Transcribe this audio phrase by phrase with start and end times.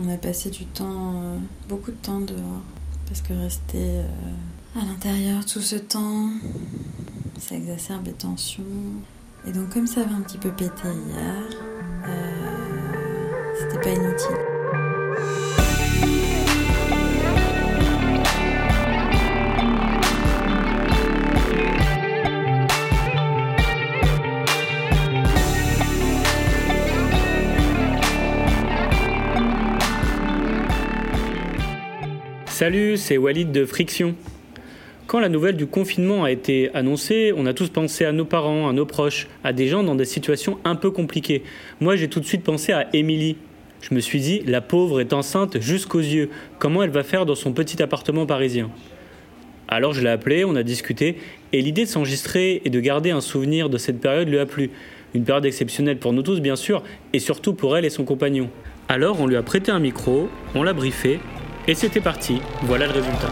[0.00, 1.38] On a passé du temps, euh,
[1.68, 2.62] beaucoup de temps dehors.
[3.06, 6.30] Parce que rester euh, à l'intérieur tout ce temps,
[7.38, 8.62] ça exacerbe les tensions.
[9.46, 11.42] Et donc comme ça avait un petit peu pété hier,
[12.06, 14.47] euh, c'était pas inutile.
[32.58, 34.16] Salut, c'est Walid de Friction.
[35.06, 38.68] Quand la nouvelle du confinement a été annoncée, on a tous pensé à nos parents,
[38.68, 41.44] à nos proches, à des gens dans des situations un peu compliquées.
[41.80, 43.36] Moi, j'ai tout de suite pensé à Émilie.
[43.80, 46.30] Je me suis dit, la pauvre est enceinte jusqu'aux yeux.
[46.58, 48.72] Comment elle va faire dans son petit appartement parisien?
[49.68, 51.18] Alors je l'ai appelée, on a discuté,
[51.52, 54.72] et l'idée de s'enregistrer et de garder un souvenir de cette période lui a plu.
[55.14, 56.82] Une période exceptionnelle pour nous tous, bien sûr,
[57.12, 58.50] et surtout pour elle et son compagnon.
[58.88, 61.20] Alors on lui a prêté un micro, on l'a briefé,
[61.68, 62.40] et c'était parti.
[62.62, 63.28] Voilà le résultat.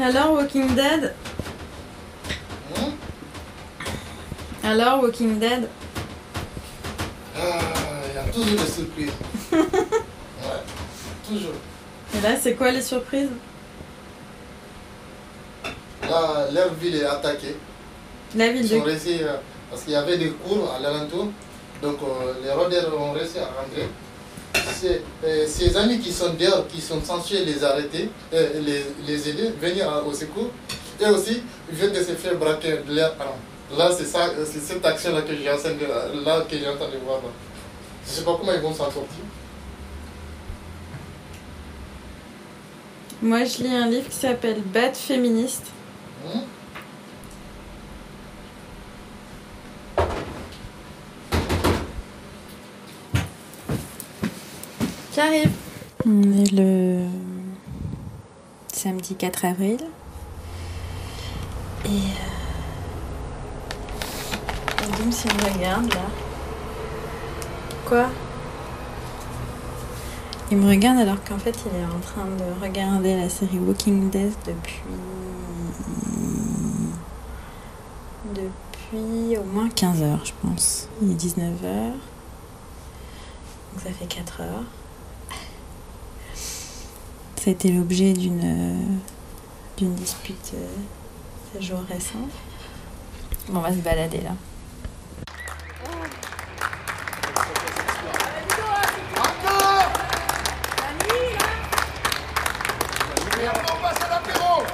[0.00, 1.14] Alors Walking Dead?
[4.64, 5.68] Alors Walking Dead?
[7.36, 7.40] Ah,
[8.08, 9.12] il y a toujours des surprises.
[9.52, 9.58] ouais,
[11.28, 11.54] toujours.
[12.16, 13.30] Et là c'est quoi les surprises?
[16.16, 17.56] Là, leur ville est attaquée.
[18.34, 18.84] La ville Ils ont de...
[18.90, 19.36] réussi, euh,
[19.70, 21.26] parce qu'il y avait des cours à l'alentour,
[21.82, 23.86] donc euh, les rôdeurs ont réussi à rentrer.
[25.24, 29.50] Euh, ces amis qui sont dehors, qui sont censés les arrêter, euh, les, les aider,
[29.60, 30.50] venir à- au secours,
[31.00, 33.38] et aussi, ils viennent de se faire braquer de leurs parents.
[33.76, 37.18] Là, c'est ça, c'est cette action-là que là que j'ai en train de voir.
[37.18, 37.28] là.
[38.06, 39.24] Je ne sais pas comment ils vont s'en sortir.
[43.22, 45.64] Moi je lis un livre qui s'appelle Bad féministe.
[55.14, 55.50] J'arrive.
[56.04, 57.06] On est le
[58.72, 59.78] samedi 4 avril.
[61.84, 61.88] Et.
[61.88, 62.36] Euh...
[65.10, 66.00] S'il me regarde là.
[67.86, 68.06] Quoi?
[70.50, 74.10] Il me regarde alors qu'en fait il est en train de regarder la série Walking
[74.10, 74.80] Dead depuis.
[78.94, 80.88] Au moins 15 heures, je pense.
[81.02, 81.92] Il est 19 heures.
[83.72, 84.64] Donc ça fait 4 heures.
[87.36, 88.84] Ça a été l'objet d'une
[89.80, 90.68] euh, dispute euh,
[91.52, 92.28] ces jours récents.
[93.48, 94.36] Bon, on va se balader là.
[103.48, 104.64] On passe à l'apéro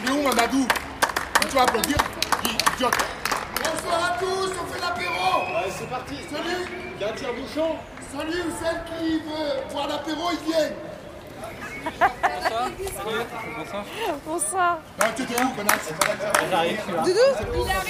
[0.00, 0.66] Il est où Mamadou
[1.40, 1.96] Tu vas applaudir
[2.44, 2.94] Idiote.
[3.56, 6.16] Bonsoir à tous, on fait l'apéro c'est parti.
[6.30, 6.66] Salut
[6.96, 7.76] Il y a un tire-bouchon.
[8.14, 10.74] Salut, celle qui veut boire l'apéro, ils viennent
[14.26, 14.78] Bonsoir.
[15.00, 15.92] Ah, tu étais où, connasse
[17.04, 17.20] Doudou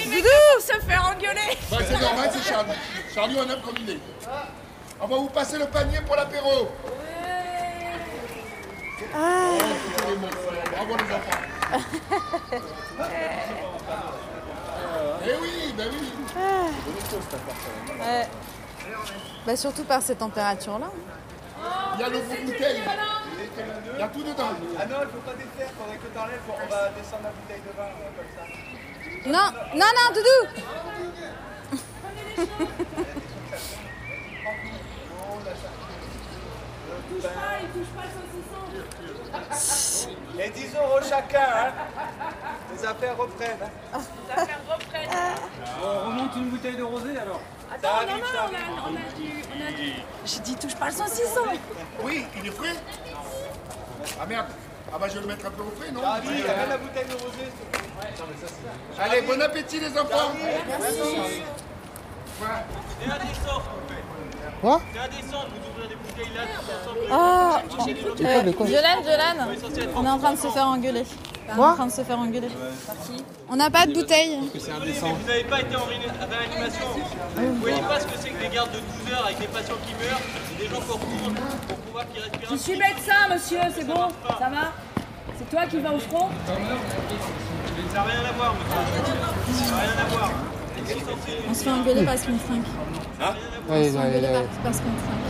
[0.05, 2.71] Doudou se faire engueuler Bah, c'est normal, c'est Charlie.
[3.13, 3.99] Charlie, on aime comme il est.
[5.01, 6.69] On va vous passer le panier pour l'apéro
[8.97, 9.07] C'est
[10.07, 10.27] les mots.
[10.71, 11.58] Bravo les enfants.
[15.25, 16.11] Eh oui, ben oui.
[17.99, 18.27] Ouais.
[19.45, 20.89] Bah surtout par ces températures-là.
[21.95, 22.81] Il y a le bouteille.
[23.93, 24.49] Il y a tout dedans.
[24.79, 27.71] Ah non, il faut pas défaire, faudrait que t'enlèves, on va descendre la bouteille de
[27.77, 28.43] vin euh, comme ça.
[29.29, 30.39] Non, non, non, Doudou
[40.39, 41.71] Et 10 euros chacun, hein
[42.73, 43.57] Les affaires reprennent.
[43.93, 43.99] hein.
[45.83, 47.41] On remonte une bouteille de rosé alors
[47.81, 49.93] Ça arrive, ça arrive.
[50.25, 51.41] J'ai dit touche pas le saucisson
[52.03, 52.75] Oui, il est frais.
[54.21, 54.47] Ah merde.
[54.93, 56.01] Ah bah je vais le mettre un peu au frais, non?
[56.03, 57.43] Ah oui, amène la bouteille de rosé.
[57.43, 58.99] s'il te plaît.
[58.99, 60.31] Allez, bon appétit les enfants.
[64.61, 64.81] Quoi
[67.11, 69.47] Ah euh, Violaine, Violaine
[69.95, 71.03] On est en train de se faire engueuler.
[71.51, 72.49] On est en train de se faire engueuler.
[73.49, 74.37] On n'a pas de bouteille.
[74.53, 76.85] Vous n'avez pas été en réanimation.
[77.35, 79.75] Vous voyez pas ce que c'est que des gardes de 12 heures avec des patients
[79.87, 80.21] qui meurent,
[80.53, 81.35] et des gens qu'on retourne
[81.67, 82.49] pour pouvoir qu'ils respirent.
[82.51, 84.07] Je suis médecin, monsieur, c'est bon
[84.39, 84.73] Ça va
[85.37, 89.63] C'est toi qui vas au front Ça n'a rien à voir, monsieur.
[89.65, 90.31] Ça n'a rien à voir.
[91.49, 92.65] On se fait engueuler parce qu'on trinque.
[93.21, 93.33] Ah
[93.69, 95.25] On se fait engueuler par- parce qu'on trinque.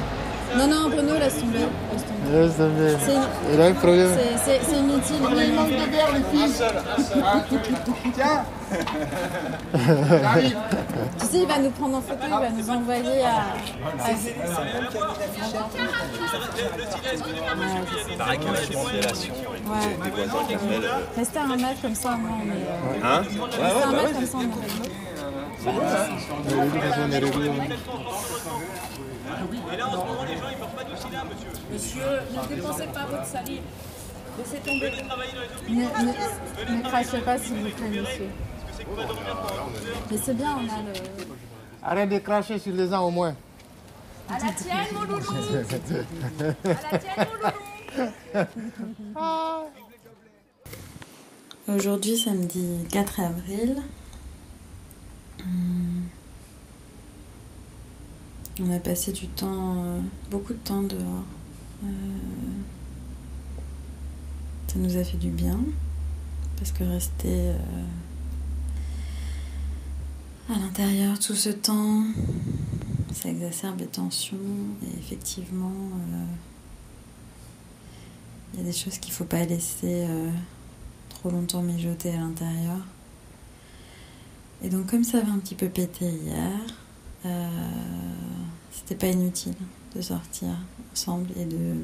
[0.57, 1.59] Non, non, Bruno, laisse tomber.
[1.59, 2.31] Laisse tomber.
[2.31, 2.95] Laisse tomber.
[3.05, 4.09] C'est- Il a un problème.
[4.43, 5.21] C'est- inutile.
[5.21, 5.65] Vraiment.
[8.15, 8.43] Tiens
[11.19, 13.55] Tu sais, il va nous prendre en photo, il va nous envoyer à.
[18.79, 19.95] Ouais.
[20.03, 20.89] des voisins qui appellent.
[21.35, 22.13] À un mètre comme ça, euh,
[23.03, 24.13] Hein Ouais, à un bah mètre ouais.
[24.13, 24.37] comme ça,
[25.65, 25.71] on
[26.49, 26.79] est réglé.
[26.99, 27.49] on est réglé.
[31.71, 32.01] Monsieur,
[32.31, 33.61] ne dépensez pas votre salive.
[34.37, 34.91] Laissez tomber.
[35.67, 38.29] Ne, ne, ne crachez pas, s'il vous plaît, monsieur.
[40.09, 40.93] Mais c'est bien, on a le.
[41.83, 43.35] Arrête de cracher sur les uns au moins.
[44.29, 45.31] À la tienne, mon loulou.
[45.33, 47.51] À la tienne, mon
[48.45, 49.67] loulou.
[51.67, 53.81] Aujourd'hui, samedi 4 avril,
[58.61, 61.25] on a passé du temps, euh, beaucoup de temps dehors.
[61.83, 61.87] Euh,
[64.67, 65.59] ça nous a fait du bien
[66.57, 67.55] parce que rester euh,
[70.49, 72.03] à l'intérieur tout ce temps,
[73.13, 74.37] ça exacerbe les tensions
[74.83, 75.71] et effectivement,
[78.53, 80.07] il y a des choses qu'il faut pas laisser.
[81.09, 82.79] trop longtemps mijoté à l'intérieur.
[84.61, 86.59] Et donc comme ça avait un petit peu pété hier,
[87.25, 87.47] euh,
[88.71, 89.55] c'était pas inutile
[89.95, 90.49] de sortir
[90.93, 91.75] ensemble et de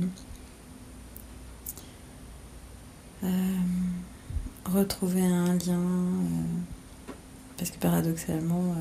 [3.24, 3.58] euh,
[4.66, 5.80] retrouver un lien.
[5.80, 6.44] euh,
[7.58, 8.76] parce que paradoxalement,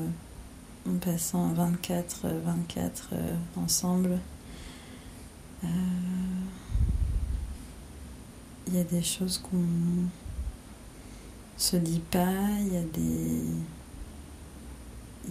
[0.87, 4.19] en passant 24, euh, 24 euh, ensemble,
[8.67, 9.65] il y a des choses qu'on
[11.57, 13.41] se dit pas, il y a des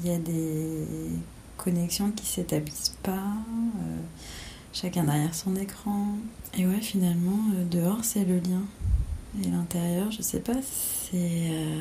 [0.05, 0.87] il y a des
[1.57, 4.01] connexions qui s'établissent pas, euh,
[4.75, 6.09] chacun derrière son écran.
[6.57, 8.63] Et ouais, finalement, euh, dehors, c'est le lien.
[9.43, 11.81] Et l'intérieur, je sais pas, c'est euh,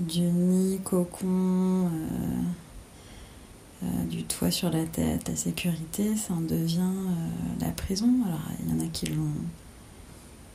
[0.00, 1.88] du nid, cocon,
[4.10, 6.80] du toit sur la tête, la sécurité, ça en devient
[7.60, 8.08] la prison.
[8.26, 9.32] Alors, il y en a qui l'ont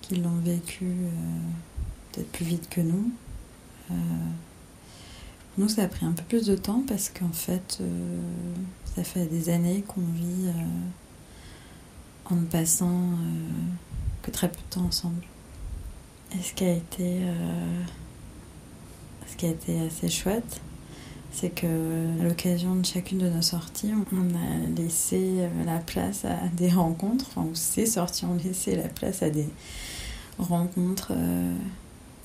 [0.02, 0.86] qui l'ont vécu
[2.12, 3.12] peut-être plus vite que nous.
[5.60, 8.18] Nous, ça a pris un peu plus de temps parce qu'en fait, euh,
[8.96, 13.16] ça fait des années qu'on vit euh, en ne passant euh,
[14.22, 15.22] que très peu de temps ensemble.
[16.34, 17.24] Et ce qui a été,
[19.28, 20.62] ce qui a été assez chouette,
[21.34, 21.66] c'est que
[22.22, 27.26] à l'occasion de chacune de nos sorties, on a laissé la place à des rencontres,
[27.30, 29.50] enfin, ces sorties ont laissé la place à des
[30.38, 31.14] rencontres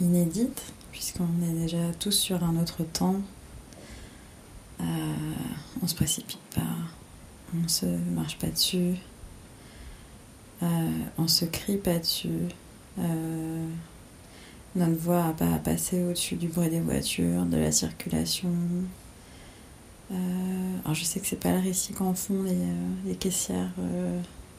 [0.00, 0.62] inédites,
[0.94, 3.20] puisqu'on est déjà tous sur un autre temps.
[4.81, 4.85] Euh,
[5.82, 6.62] on se précipite pas,
[7.52, 8.94] on se marche pas dessus,
[10.62, 10.67] euh,
[11.19, 12.29] on se crie pas dessus.
[13.00, 13.69] Euh,
[14.76, 18.52] notre voix n'a pas à passer au-dessus du bruit des voitures, de la circulation.
[20.12, 20.14] Euh,
[20.85, 23.73] alors je sais que c'est pas le récit qu'en font les, euh, caissières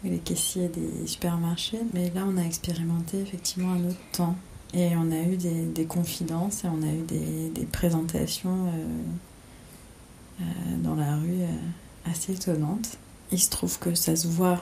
[0.04, 4.36] et les caissiers des supermarchés, mais là on a expérimenté effectivement un autre temps.
[4.74, 10.44] Et on a eu des, confidences et on a eu des, présentations euh, euh,
[10.84, 12.98] dans la rue euh, assez étonnantes.
[13.32, 14.62] Il se trouve que ça se voit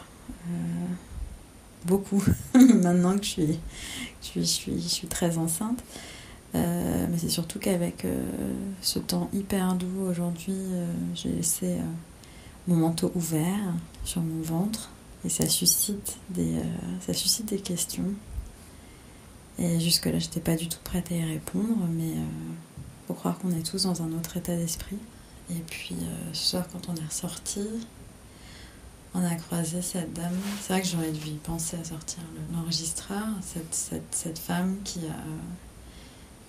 [1.85, 2.23] beaucoup
[2.53, 3.59] maintenant que je suis,
[4.35, 5.83] je suis, je suis, très enceinte.
[6.53, 8.05] Mais c'est surtout qu'avec
[8.81, 10.55] ce temps hyper doux aujourd'hui,
[11.15, 11.77] j'ai laissé
[12.67, 13.73] mon manteau ouvert
[14.05, 14.91] sur mon ventre
[15.25, 16.53] et ça suscite des,
[17.05, 18.05] ça suscite des questions.
[19.59, 22.25] Et jusque-là, j'étais pas du tout prête à y répondre, mais euh,
[23.07, 24.97] faut croire qu'on est tous dans un autre état d'esprit.
[25.51, 27.61] Et puis euh, ce soir, quand on est ressorti,
[29.13, 30.33] on a croisé cette dame.
[30.61, 34.77] C'est vrai que j'aurais dû y penser à sortir le- l'enregistreur, cette, cette, cette femme
[34.83, 35.15] qui a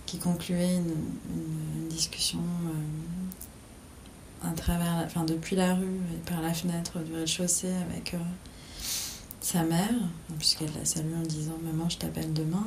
[0.07, 6.99] qui concluait une, discussion euh, à travers, enfin depuis la rue et par la fenêtre
[7.01, 8.19] du rez-de-chaussée avec euh,
[9.41, 9.95] sa mère,
[10.39, 12.67] puisqu'elle l'a salué en disant maman je t'appelle demain,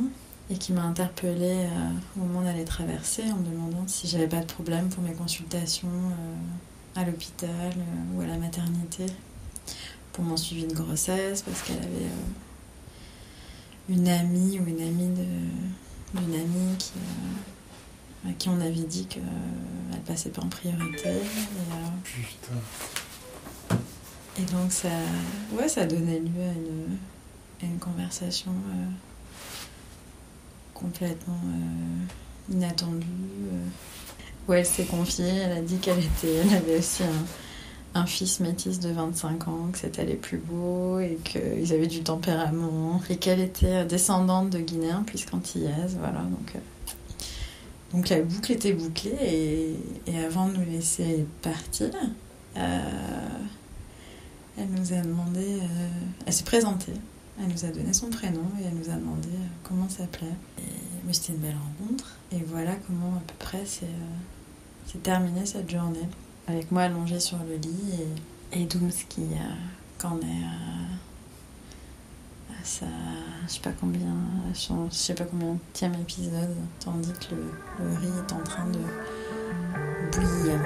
[0.50, 4.39] et qui m'a interpellée euh, au moment d'aller traverser en me demandant si j'avais pas
[4.39, 9.06] de problème pour mes consultations euh, à l'hôpital euh, ou à la maternité
[10.13, 12.10] pour mon suivi de grossesse parce qu'elle avait
[13.89, 15.25] une amie ou une amie de
[16.13, 16.94] d'une amie qui,
[18.27, 19.24] à qui on avait dit qu'elle
[20.06, 21.10] passait pas en priorité.
[21.10, 21.63] Et,
[23.74, 23.75] euh,
[24.39, 24.88] et donc ça,
[25.51, 26.98] ouais, ça donnait lieu à une,
[27.62, 28.54] à une conversation
[30.80, 33.06] complètement euh, inattendue.
[33.52, 33.68] euh.
[34.48, 35.28] où elle s'est confiée.
[35.28, 39.70] Elle a dit qu'elle était, elle avait aussi un, un fils métis de 25 ans,
[39.72, 44.60] que c'était les plus beaux et qu'ils avaient du tempérament et qu'elle était descendante de
[44.60, 45.98] Guinéens puisqu'antillaise.
[46.00, 46.56] Voilà, donc.
[46.56, 46.60] euh,
[47.94, 49.76] donc la boucle était bouclée
[50.08, 51.90] et, avant de nous laisser partir,
[52.58, 52.80] euh,
[54.58, 55.60] elle nous a demandé,
[56.26, 56.92] elle s'est présentée,
[57.39, 60.34] elle nous a donné son prénom et elle nous a demandé euh, comment s'appelait.
[61.06, 65.70] Mais c'était une belle rencontre et voilà comment à peu près c'est euh, terminé cette
[65.70, 66.08] journée.
[66.48, 67.94] Avec moi allongée sur le lit
[68.53, 69.53] et, et Dooms qui euh,
[69.98, 72.86] qu'en est à, à sa,
[73.48, 74.15] je sais pas combien,
[74.53, 75.58] son- je sais pas combien
[76.01, 77.36] épisode, tandis que
[77.84, 78.79] le riz est en train de
[80.12, 80.60] bouillir.